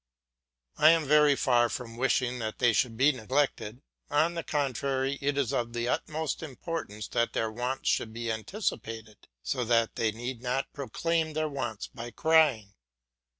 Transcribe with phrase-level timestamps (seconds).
[0.79, 5.37] I am very far from wishing that they should be neglected; on the contrary, it
[5.37, 10.41] is of the utmost importance that their wants should be anticipated, so that they need
[10.41, 12.73] not proclaim their wants by crying.